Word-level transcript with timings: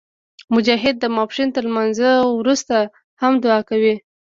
مجاهد 0.53 0.95
د 0.99 1.05
ماسپښین 1.15 1.49
تر 1.55 1.63
لمونځه 1.69 2.09
وروسته 2.39 2.75
هم 3.21 3.33
دعا 3.43 3.59
کوي. 3.69 3.95